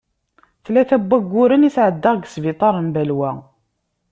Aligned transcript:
Tlata 0.65 0.97
n 0.99 1.03
wagguren 1.09 1.67
i 1.67 1.69
sεeddaɣ 1.75 2.15
di 2.17 2.27
sbiṭar 2.33 2.75
n 2.79 2.87
Balwa. 2.93 3.31